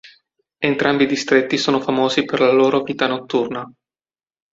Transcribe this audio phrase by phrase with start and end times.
[0.61, 3.71] Entrambi i distretti sono famosi per la loro vita notturna.